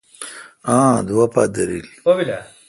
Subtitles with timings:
[0.71, 0.77] اہ
[1.07, 1.85] دوہ پہ درل۔